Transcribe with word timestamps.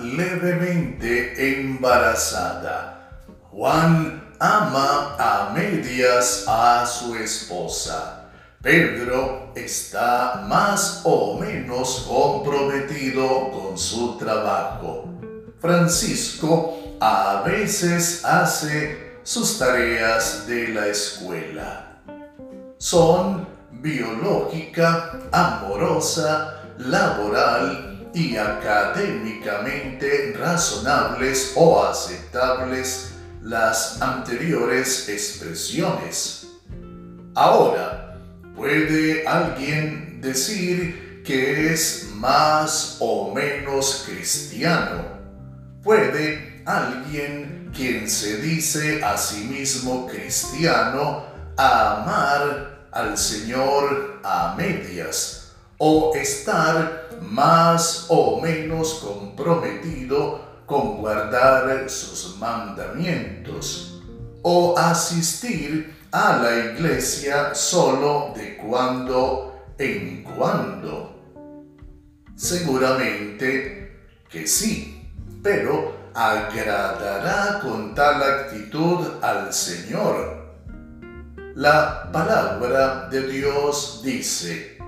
levemente 0.00 1.60
embarazada. 1.60 3.22
Juan 3.50 4.34
ama 4.38 5.16
a 5.18 5.52
medias 5.54 6.44
a 6.46 6.86
su 6.86 7.14
esposa. 7.16 8.30
Pedro 8.62 9.52
está 9.54 10.44
más 10.48 11.02
o 11.04 11.38
menos 11.38 12.06
comprometido 12.08 13.50
con 13.50 13.78
su 13.78 14.16
trabajo. 14.18 15.08
Francisco 15.60 16.96
a 17.00 17.42
veces 17.46 18.24
hace 18.24 19.18
sus 19.22 19.58
tareas 19.58 20.46
de 20.46 20.68
la 20.68 20.86
escuela. 20.88 22.00
Son 22.78 23.46
biológica, 23.70 25.20
amorosa, 25.32 26.62
laboral 26.78 27.97
y 28.14 28.36
académicamente 28.36 30.34
razonables 30.38 31.52
o 31.56 31.84
aceptables 31.84 33.12
las 33.42 34.00
anteriores 34.02 35.08
expresiones. 35.08 36.48
Ahora, 37.34 38.18
¿puede 38.56 39.26
alguien 39.26 40.20
decir 40.20 41.22
que 41.24 41.72
es 41.72 42.08
más 42.14 42.96
o 43.00 43.32
menos 43.34 44.04
cristiano? 44.06 45.04
¿Puede 45.82 46.62
alguien 46.66 47.70
quien 47.74 48.08
se 48.10 48.38
dice 48.38 49.02
a 49.04 49.16
sí 49.16 49.44
mismo 49.44 50.06
cristiano 50.06 51.24
amar 51.56 52.88
al 52.90 53.16
Señor 53.16 54.20
a 54.24 54.54
medias 54.56 55.47
o 55.78 56.12
estar 56.14 57.08
más 57.22 58.06
o 58.08 58.40
menos 58.40 58.94
comprometido 58.94 60.40
con 60.66 60.98
guardar 60.98 61.88
sus 61.88 62.36
mandamientos 62.38 64.02
o 64.42 64.76
asistir 64.76 65.96
a 66.10 66.36
la 66.38 66.72
iglesia 66.72 67.54
solo 67.54 68.32
de 68.36 68.56
cuando 68.56 69.72
en 69.78 70.24
cuando. 70.24 71.14
Seguramente 72.36 74.00
que 74.28 74.46
sí, 74.46 75.10
pero 75.42 75.96
agradará 76.14 77.60
con 77.60 77.94
tal 77.94 78.22
actitud 78.22 79.06
al 79.22 79.52
Señor. 79.52 80.38
La 81.54 82.10
palabra 82.12 83.08
de 83.10 83.26
Dios 83.28 84.00
dice, 84.04 84.78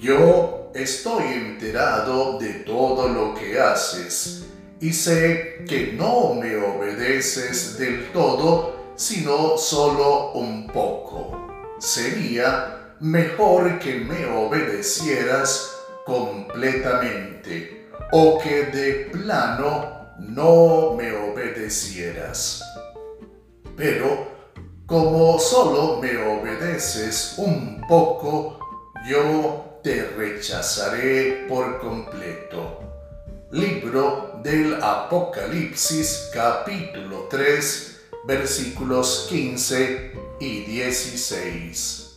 yo 0.00 0.70
estoy 0.74 1.24
enterado 1.34 2.38
de 2.38 2.54
todo 2.60 3.08
lo 3.08 3.34
que 3.34 3.60
haces 3.60 4.46
y 4.80 4.94
sé 4.94 5.64
que 5.68 5.92
no 5.92 6.34
me 6.34 6.56
obedeces 6.56 7.78
del 7.78 8.10
todo, 8.12 8.94
sino 8.96 9.58
solo 9.58 10.32
un 10.32 10.66
poco. 10.68 11.76
Sería 11.78 12.94
mejor 13.00 13.78
que 13.78 13.96
me 13.96 14.24
obedecieras 14.24 15.76
completamente 16.06 17.88
o 18.12 18.38
que 18.38 18.64
de 18.66 19.10
plano 19.12 20.14
no 20.18 20.94
me 20.96 21.12
obedecieras. 21.12 22.62
Pero 23.76 24.28
como 24.86 25.38
solo 25.38 25.98
me 26.00 26.16
obedeces 26.16 27.34
un 27.36 27.82
poco, 27.86 28.58
yo 29.06 29.69
te 29.82 30.10
rechazaré 30.10 31.46
por 31.48 31.80
completo. 31.80 32.80
Libro 33.50 34.38
del 34.42 34.82
Apocalipsis 34.82 36.30
capítulo 36.32 37.26
3 37.30 38.00
versículos 38.26 39.26
15 39.30 40.12
y 40.40 40.60
16. 40.66 42.09